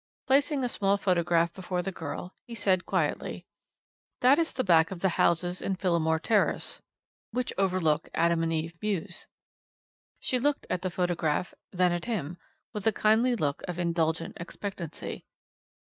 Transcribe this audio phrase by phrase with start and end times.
[0.25, 3.45] Placing a small photograph before the girl, he said quietly:
[4.21, 6.81] "That is the back of the houses in Phillimore Terrace,
[7.29, 9.27] which overlook Adam and Eve Mews."
[10.19, 12.39] She looked at the photograph, then at him,
[12.73, 15.27] with a kindly look of indulgent expectancy.